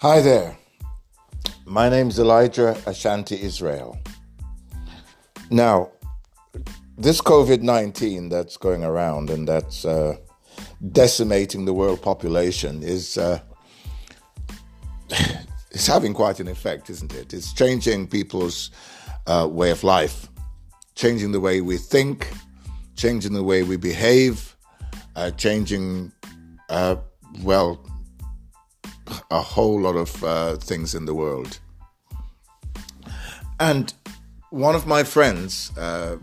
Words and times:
Hi 0.00 0.20
there. 0.20 0.58
My 1.64 1.88
name's 1.88 2.18
Elijah 2.18 2.76
Ashanti 2.84 3.40
Israel. 3.40 3.98
Now, 5.50 5.90
this 6.98 7.22
COVID 7.22 7.62
19 7.62 8.28
that's 8.28 8.58
going 8.58 8.84
around 8.84 9.30
and 9.30 9.48
that's 9.48 9.86
uh, 9.86 10.18
decimating 10.92 11.64
the 11.64 11.72
world 11.72 12.02
population 12.02 12.82
is, 12.82 13.16
uh, 13.16 13.40
is 15.70 15.86
having 15.86 16.12
quite 16.12 16.40
an 16.40 16.48
effect, 16.48 16.90
isn't 16.90 17.14
it? 17.14 17.32
It's 17.32 17.54
changing 17.54 18.08
people's 18.08 18.72
uh, 19.26 19.48
way 19.50 19.70
of 19.70 19.82
life, 19.82 20.28
changing 20.94 21.32
the 21.32 21.40
way 21.40 21.62
we 21.62 21.78
think, 21.78 22.30
changing 22.96 23.32
the 23.32 23.42
way 23.42 23.62
we 23.62 23.78
behave, 23.78 24.56
uh, 25.14 25.30
changing, 25.30 26.12
uh, 26.68 26.96
well, 27.42 27.80
a 29.30 29.40
whole 29.40 29.80
lot 29.80 29.96
of 29.96 30.22
uh, 30.24 30.56
things 30.56 30.94
in 30.94 31.04
the 31.04 31.14
world. 31.14 31.58
And 33.58 33.92
one 34.50 34.74
of 34.74 34.86
my 34.86 35.02
friends 35.02 35.76
uh, 35.76 36.16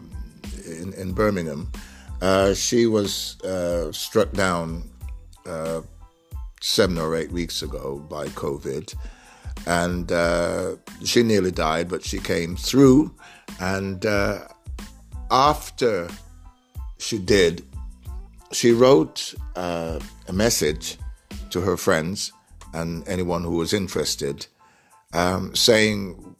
in, 0.65 0.93
in, 0.93 1.13
Birmingham, 1.13 1.71
uh, 2.21 2.53
she 2.53 2.85
was 2.85 3.41
uh, 3.41 3.91
struck 3.91 4.31
down 4.31 4.83
uh, 5.45 5.81
seven 6.61 6.97
or 6.97 7.15
eight 7.15 7.31
weeks 7.31 7.61
ago 7.61 7.99
by 8.09 8.27
COVID. 8.29 8.95
And 9.65 10.11
uh, 10.11 10.75
she 11.03 11.23
nearly 11.23 11.51
died, 11.51 11.89
but 11.89 12.03
she 12.03 12.19
came 12.19 12.55
through. 12.55 13.13
And 13.59 14.05
after 15.31 16.07
she 16.97 17.17
did, 17.17 17.65
she 18.51 18.71
wrote 18.71 19.33
a 19.55 19.99
message 20.31 20.97
to 21.49 21.61
her 21.61 21.77
friends 21.77 22.31
and 22.73 23.07
anyone 23.07 23.43
who 23.43 23.57
was 23.57 23.73
interested, 23.73 24.47
um, 25.13 25.55
saying 25.55 26.35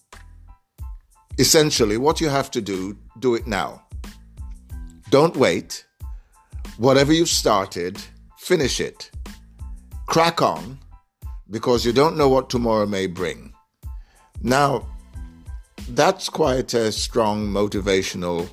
essentially 1.37 1.97
what 1.97 2.21
you 2.21 2.29
have 2.29 2.51
to 2.51 2.61
do, 2.61 2.97
do 3.19 3.35
it 3.35 3.47
now. 3.47 3.83
Don't 5.09 5.37
wait. 5.37 5.85
Whatever 6.77 7.13
you've 7.13 7.29
started, 7.29 8.01
finish 8.37 8.79
it. 8.79 9.11
Crack 10.07 10.41
on 10.41 10.79
because 11.49 11.85
you 11.85 11.93
don't 11.93 12.17
know 12.17 12.29
what 12.29 12.49
tomorrow 12.49 12.85
may 12.85 13.07
bring. 13.07 13.53
Now, 14.41 14.87
that's 15.89 16.29
quite 16.29 16.73
a 16.73 16.91
strong 16.91 17.47
motivational 17.47 18.49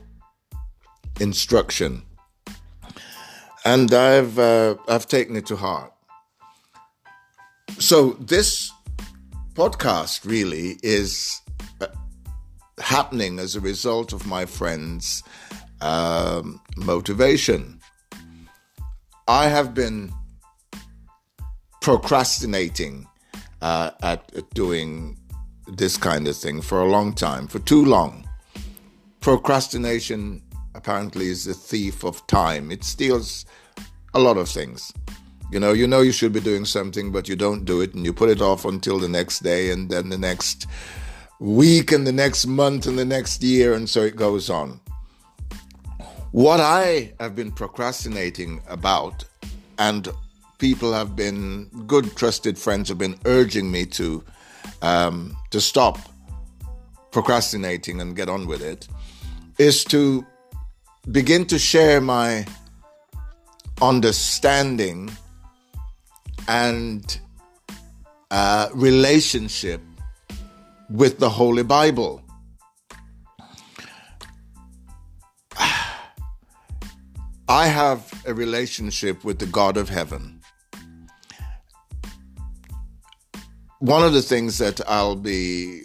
instruction. 1.18 2.02
And 3.64 3.92
I've, 3.92 4.38
uh, 4.38 4.76
I've 4.88 5.06
taken 5.06 5.36
it 5.36 5.46
to 5.46 5.56
heart. 5.56 5.92
So 7.78 8.10
this 8.20 8.72
podcast 9.54 10.24
really 10.24 10.78
is 10.82 11.40
uh, 11.80 11.86
happening 12.78 13.38
as 13.38 13.56
a 13.56 13.60
result 13.60 14.12
of 14.12 14.26
my 14.26 14.46
friend's 14.46 15.22
um, 15.80 16.60
motivation. 16.76 17.80
I 19.28 19.46
have 19.48 19.74
been 19.74 20.12
procrastinating 21.80 23.06
uh, 23.62 23.90
at, 24.02 24.30
at 24.34 24.50
doing 24.50 25.18
this 25.68 25.96
kind 25.96 26.26
of 26.28 26.36
thing 26.36 26.60
for 26.60 26.80
a 26.80 26.88
long 26.88 27.14
time, 27.14 27.46
for 27.46 27.58
too 27.60 27.84
long. 27.84 28.28
Procrastination 29.20 30.42
apparently 30.74 31.28
is 31.28 31.44
the 31.44 31.54
thief 31.54 32.04
of 32.04 32.26
time. 32.26 32.70
It 32.70 32.84
steals 32.84 33.44
a 34.14 34.20
lot 34.20 34.36
of 34.36 34.48
things. 34.48 34.92
You 35.50 35.58
know, 35.58 35.72
you 35.72 35.86
know 35.86 36.00
you 36.00 36.12
should 36.12 36.32
be 36.32 36.40
doing 36.40 36.64
something, 36.64 37.10
but 37.10 37.28
you 37.28 37.34
don't 37.34 37.64
do 37.64 37.80
it, 37.80 37.94
and 37.94 38.04
you 38.04 38.12
put 38.12 38.30
it 38.30 38.40
off 38.40 38.64
until 38.64 39.00
the 39.00 39.08
next 39.08 39.40
day, 39.40 39.70
and 39.70 39.90
then 39.90 40.08
the 40.08 40.18
next 40.18 40.66
week, 41.40 41.90
and 41.90 42.06
the 42.06 42.12
next 42.12 42.46
month, 42.46 42.86
and 42.86 42.96
the 42.96 43.04
next 43.04 43.42
year, 43.42 43.74
and 43.74 43.88
so 43.88 44.02
it 44.02 44.14
goes 44.14 44.48
on. 44.48 44.80
What 46.30 46.60
I 46.60 47.12
have 47.18 47.34
been 47.34 47.50
procrastinating 47.50 48.62
about, 48.68 49.24
and 49.78 50.08
people 50.58 50.92
have 50.92 51.16
been 51.16 51.68
good, 51.88 52.14
trusted 52.14 52.56
friends 52.56 52.88
have 52.88 52.98
been 52.98 53.18
urging 53.24 53.72
me 53.72 53.86
to 53.86 54.22
um, 54.82 55.36
to 55.50 55.60
stop 55.60 55.98
procrastinating 57.10 58.00
and 58.00 58.14
get 58.14 58.28
on 58.28 58.46
with 58.46 58.62
it, 58.62 58.86
is 59.58 59.82
to 59.86 60.24
begin 61.10 61.44
to 61.46 61.58
share 61.58 62.00
my 62.00 62.46
understanding 63.82 65.10
and 66.48 67.20
uh, 68.30 68.68
relationship 68.74 69.80
with 70.88 71.18
the 71.18 71.28
Holy 71.28 71.62
Bible. 71.62 72.22
I 77.48 77.66
have 77.66 78.12
a 78.26 78.34
relationship 78.34 79.24
with 79.24 79.38
the 79.40 79.46
God 79.46 79.76
of 79.76 79.88
heaven. 79.88 80.40
One 83.80 84.04
of 84.04 84.12
the 84.12 84.22
things 84.22 84.58
that 84.58 84.80
I'll 84.88 85.16
be 85.16 85.82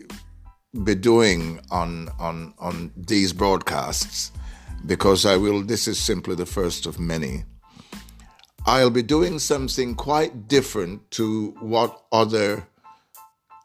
be 0.83 0.93
doing 0.93 1.59
on 1.71 2.09
on 2.19 2.53
on 2.59 2.91
these 2.95 3.31
broadcasts 3.31 4.31
because 4.85 5.25
I 5.25 5.37
will 5.37 5.63
this 5.63 5.87
is 5.87 5.97
simply 5.97 6.35
the 6.35 6.45
first 6.45 6.85
of 6.85 6.99
many 6.99 7.45
I'll 8.67 8.89
be 8.89 9.03
doing 9.03 9.37
something 9.37 9.93
quite 9.93 10.47
different 10.47 11.11
to 11.11 11.51
what 11.59 12.01
other 12.11 12.67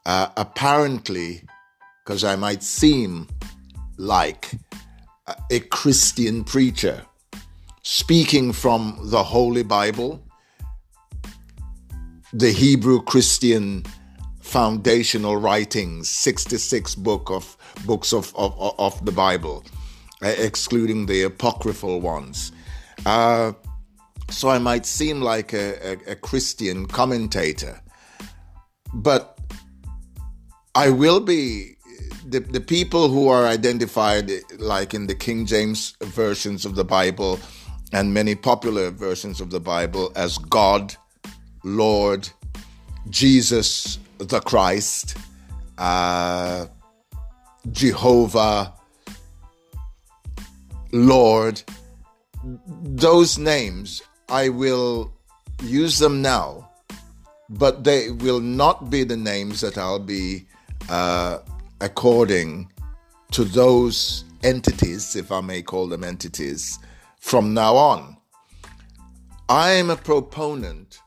uh, 0.05 0.27
apparently, 0.37 1.41
because 2.03 2.23
I 2.23 2.35
might 2.35 2.61
seem 2.61 3.27
like 3.97 4.51
a 5.49 5.59
Christian 5.59 6.43
preacher 6.43 7.03
speaking 7.81 8.53
from 8.53 8.99
the 9.05 9.23
Holy 9.23 9.63
Bible, 9.63 10.23
the 12.31 12.51
Hebrew 12.51 13.01
Christian 13.01 13.83
foundational 14.39 15.35
writings, 15.37 16.09
66 16.09 16.95
book 16.95 17.31
of 17.31 17.57
books 17.85 18.13
of, 18.13 18.35
of, 18.35 18.75
of 18.77 19.03
the 19.05 19.11
Bible, 19.11 19.63
uh, 20.21 20.33
excluding 20.37 21.07
the 21.07 21.23
apocryphal 21.23 22.01
ones. 22.01 22.51
Uh, 23.05 23.53
so 24.31 24.49
I 24.49 24.57
might 24.57 24.85
seem 24.85 25.21
like 25.21 25.53
a, 25.53 25.93
a, 25.93 26.11
a 26.11 26.15
Christian 26.15 26.85
commentator. 26.85 27.81
But 28.93 29.39
I 30.75 30.89
will 30.89 31.19
be 31.19 31.75
the, 32.25 32.39
the 32.39 32.61
people 32.61 33.09
who 33.09 33.27
are 33.27 33.45
identified 33.45 34.31
like 34.57 34.93
in 34.93 35.07
the 35.07 35.15
King 35.15 35.45
James 35.45 35.95
versions 36.01 36.65
of 36.65 36.75
the 36.75 36.85
Bible 36.85 37.39
and 37.93 38.13
many 38.13 38.35
popular 38.35 38.89
versions 38.89 39.41
of 39.41 39.51
the 39.51 39.59
Bible 39.59 40.11
as 40.15 40.37
God, 40.37 40.95
Lord, 41.63 42.29
Jesus 43.09 43.99
the 44.27 44.39
Christ, 44.39 45.17
uh, 45.77 46.67
Jehovah, 47.71 48.73
Lord, 50.91 51.61
those 52.43 53.37
names 53.37 54.01
I 54.31 54.47
will 54.47 55.13
use 55.61 55.99
them 55.99 56.21
now, 56.21 56.69
but 57.49 57.83
they 57.83 58.11
will 58.11 58.39
not 58.39 58.89
be 58.89 59.03
the 59.03 59.17
names 59.17 59.59
that 59.59 59.77
I'll 59.77 59.99
be 59.99 60.47
uh, 60.89 61.39
according 61.81 62.71
to 63.31 63.43
those 63.43 64.23
entities, 64.41 65.17
if 65.17 65.33
I 65.33 65.41
may 65.41 65.61
call 65.61 65.87
them 65.87 66.05
entities, 66.05 66.79
from 67.19 67.53
now 67.53 67.75
on. 67.75 68.15
I 69.49 69.71
am 69.71 69.89
a 69.89 69.97
proponent 69.97 70.99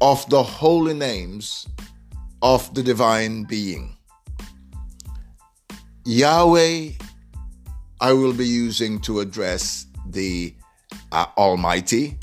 of 0.00 0.26
the 0.30 0.42
holy 0.42 0.94
names 0.94 1.68
of 2.40 2.72
the 2.72 2.82
divine 2.82 3.44
being. 3.44 3.98
Yahweh, 6.06 6.92
I 8.00 8.12
will 8.14 8.32
be 8.32 8.46
using 8.46 8.98
to 9.00 9.20
address 9.20 9.86
the 10.08 10.54
Almighty, 11.36 12.18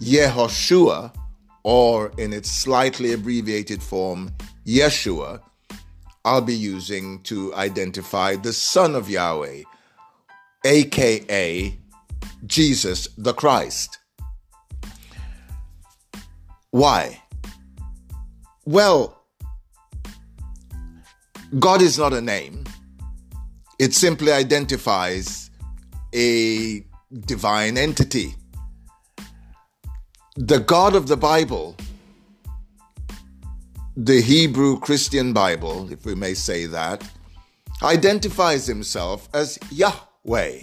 Yehoshua, 0.00 1.14
or 1.62 2.12
in 2.18 2.32
its 2.32 2.50
slightly 2.50 3.12
abbreviated 3.12 3.82
form, 3.82 4.32
Yeshua, 4.66 5.40
I'll 6.24 6.40
be 6.40 6.54
using 6.54 7.22
to 7.22 7.54
identify 7.54 8.36
the 8.36 8.52
Son 8.52 8.94
of 8.94 9.08
Yahweh, 9.08 9.62
aka 10.64 11.78
Jesus 12.46 13.08
the 13.16 13.32
Christ. 13.32 13.98
Why? 16.70 17.22
Well, 18.64 19.22
God 21.58 21.82
is 21.82 21.98
not 21.98 22.12
a 22.12 22.20
name. 22.20 22.64
It 23.78 23.94
simply 23.94 24.30
identifies 24.30 25.50
a 26.14 26.84
divine 27.26 27.76
entity. 27.76 28.34
The 30.36 30.60
God 30.60 30.94
of 30.94 31.08
the 31.08 31.16
Bible 31.16 31.76
the 33.96 34.22
Hebrew 34.22 34.78
Christian 34.78 35.34
Bible, 35.34 35.92
if 35.92 36.06
we 36.06 36.14
may 36.14 36.32
say 36.32 36.64
that, 36.66 37.06
identifies 37.82 38.66
himself 38.66 39.28
as 39.34 39.58
Yahweh. 39.70 40.62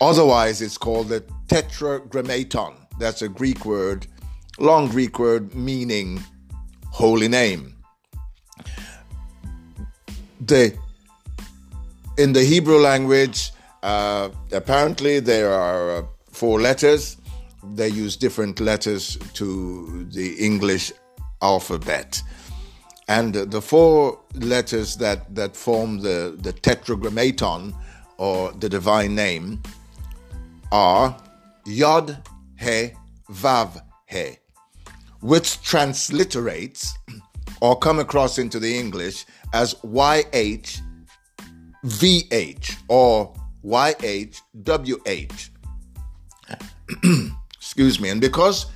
Otherwise, 0.00 0.62
it's 0.62 0.78
called 0.78 1.08
the 1.08 1.24
Tetragrammaton. 1.48 2.74
That's 2.98 3.22
a 3.22 3.28
Greek 3.28 3.64
word, 3.64 4.06
long 4.58 4.88
Greek 4.88 5.18
word 5.18 5.54
meaning 5.54 6.22
holy 6.90 7.28
name. 7.28 7.76
The 10.40 10.76
in 12.18 12.34
the 12.34 12.44
Hebrew 12.44 12.78
language, 12.78 13.52
uh, 13.82 14.30
apparently 14.52 15.20
there 15.20 15.52
are 15.52 15.90
uh, 15.98 16.02
four 16.30 16.60
letters. 16.60 17.16
They 17.74 17.88
use 17.88 18.16
different 18.16 18.60
letters 18.60 19.16
to 19.34 20.04
the 20.10 20.34
English 20.34 20.92
alphabet. 21.40 22.22
And 23.08 23.34
the 23.34 23.60
four 23.60 24.20
letters 24.34 24.96
that, 24.96 25.34
that 25.34 25.56
form 25.56 26.00
the, 26.00 26.36
the 26.40 26.52
tetragrammaton 26.52 27.74
or 28.18 28.52
the 28.52 28.68
divine 28.68 29.14
name 29.14 29.62
are 30.70 31.16
Yod, 31.66 32.22
He, 32.58 32.92
Vav, 33.30 33.82
He, 34.08 34.36
which 35.20 35.60
transliterates 35.62 36.92
or 37.60 37.76
come 37.78 37.98
across 37.98 38.38
into 38.38 38.58
the 38.58 38.78
English 38.78 39.26
as 39.52 39.74
YH, 39.74 40.80
VH 41.84 42.76
or 42.88 43.34
YHWH. 43.64 45.50
Excuse 47.56 48.00
me. 48.00 48.08
And 48.08 48.20
because 48.20 48.66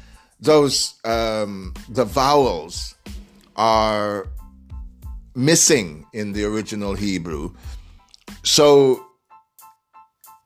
those 0.41 0.95
um, 1.05 1.75
the 1.89 2.05
vowels 2.05 2.95
are 3.57 4.29
missing 5.35 6.07
in 6.13 6.33
the 6.33 6.45
original 6.45 6.95
Hebrew. 6.95 7.55
So 8.43 9.07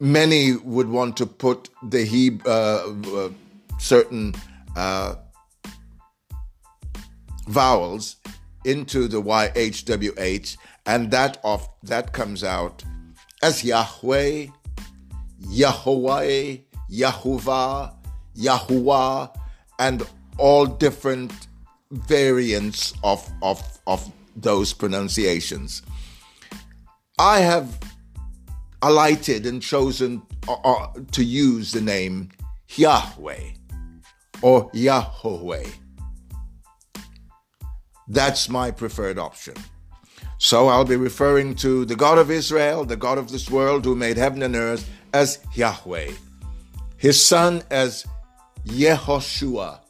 many 0.00 0.56
would 0.56 0.88
want 0.88 1.16
to 1.18 1.26
put 1.26 1.68
the 1.82 2.04
Hebrew, 2.04 2.50
uh, 2.50 2.94
uh, 3.14 3.28
certain 3.78 4.34
uh, 4.76 5.14
vowels 7.46 8.16
into 8.64 9.08
the 9.08 9.22
YHWH, 9.22 10.56
and 10.86 11.10
that 11.10 11.38
of 11.44 11.68
that 11.82 12.12
comes 12.12 12.44
out 12.44 12.82
as 13.42 13.64
Yahweh, 13.64 14.46
Yahweh, 15.38 16.56
Yahuwah, 16.90 17.94
Yahuwah, 18.36 19.36
and 19.78 20.06
all 20.38 20.66
different 20.66 21.48
variants 21.90 22.94
of, 23.02 23.28
of, 23.42 23.80
of 23.86 24.10
those 24.36 24.72
pronunciations. 24.72 25.82
I 27.18 27.40
have 27.40 27.78
alighted 28.82 29.46
and 29.46 29.60
chosen 29.60 30.22
uh, 30.48 30.54
uh, 30.64 30.92
to 31.12 31.24
use 31.24 31.72
the 31.72 31.80
name 31.80 32.30
Yahweh 32.76 33.50
or 34.42 34.70
Yahweh. 34.72 35.66
That's 38.08 38.48
my 38.48 38.70
preferred 38.70 39.18
option. 39.18 39.54
So 40.42 40.68
I'll 40.68 40.86
be 40.86 40.96
referring 40.96 41.54
to 41.56 41.84
the 41.84 41.94
God 41.94 42.16
of 42.16 42.30
Israel, 42.30 42.86
the 42.86 42.96
God 42.96 43.18
of 43.18 43.30
this 43.30 43.50
world 43.50 43.84
who 43.84 43.94
made 43.94 44.16
heaven 44.16 44.42
and 44.42 44.56
earth, 44.56 44.88
as 45.12 45.38
Yahweh, 45.52 46.12
his 46.96 47.22
son 47.22 47.62
as 47.70 48.06
Yehoshua, 48.64 49.80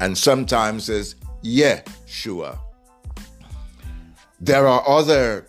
and 0.00 0.16
sometimes 0.16 0.88
as 0.88 1.16
Yeshua. 1.42 2.56
There 4.40 4.68
are 4.68 4.88
other 4.88 5.48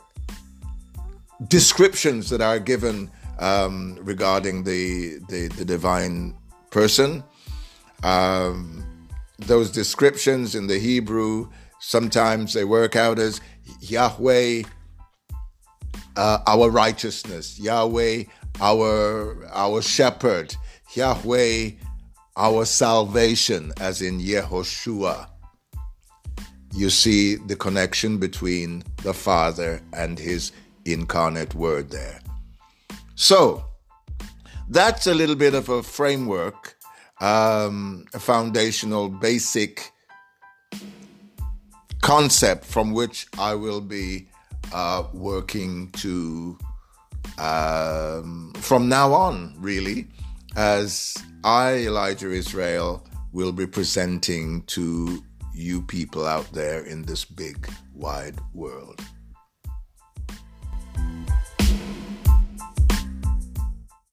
descriptions 1.47 2.31
that 2.31 2.41
are 2.41 2.57
given 2.57 3.11
um, 3.37 3.99
regarding 4.01 4.63
the, 4.63 5.19
the, 5.29 5.47
the, 5.49 5.63
divine 5.63 6.35
person. 6.71 7.23
Um, 8.01 8.83
those 9.37 9.69
descriptions 9.69 10.55
in 10.55 10.65
the 10.65 10.79
Hebrew, 10.79 11.51
sometimes 11.79 12.53
they 12.53 12.63
work 12.63 12.95
out 12.95 13.19
as 13.19 13.41
Yahweh, 13.81 14.63
uh, 16.15 16.39
our 16.47 16.69
righteousness, 16.69 17.59
Yahweh, 17.59 18.23
our, 18.59 19.45
our 19.51 19.81
shepherd, 19.81 20.55
Yahweh, 20.93 21.71
our 22.35 22.65
salvation, 22.65 23.71
as 23.79 24.01
in 24.01 24.19
Yehoshua. 24.19 25.29
You 26.73 26.89
see 26.89 27.35
the 27.35 27.55
connection 27.55 28.17
between 28.17 28.83
the 29.03 29.13
Father 29.13 29.81
and 29.93 30.19
His 30.19 30.51
incarnate 30.85 31.55
Word 31.55 31.89
there. 31.89 32.19
So, 33.15 33.65
that's 34.69 35.07
a 35.07 35.13
little 35.13 35.35
bit 35.35 35.53
of 35.53 35.69
a 35.69 35.81
framework, 35.81 36.75
um, 37.21 38.05
a 38.13 38.19
foundational, 38.19 39.09
basic 39.09 39.91
concept 42.07 42.63
from 42.63 42.93
which 42.93 43.27
I 43.37 43.53
will 43.53 43.81
be 43.81 44.29
uh, 44.71 45.03
working 45.11 45.91
to 45.97 46.57
um, 47.37 48.53
from 48.55 48.87
now 48.87 49.13
on, 49.13 49.53
really, 49.59 50.07
as 50.55 51.17
I, 51.43 51.73
Elijah 51.79 52.31
Israel, 52.31 53.05
will 53.33 53.51
be 53.51 53.67
presenting 53.67 54.61
to 54.67 55.21
you 55.53 55.81
people 55.81 56.25
out 56.25 56.49
there 56.53 56.81
in 56.85 57.01
this 57.01 57.25
big, 57.25 57.69
wide 57.93 58.39
world. 58.53 59.01